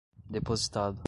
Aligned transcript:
depositado 0.29 0.97